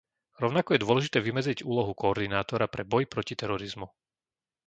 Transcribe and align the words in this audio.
Rovnako 0.43 0.69
je 0.73 0.81
dôležité 0.85 1.17
vymedziť 1.27 1.59
úlohu 1.71 1.93
koordinátora 2.01 2.65
pre 2.73 2.81
boj 2.91 3.03
proti 3.13 3.33
terorizmu. 3.41 3.85